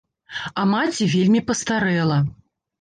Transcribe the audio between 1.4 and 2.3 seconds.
пастарэла.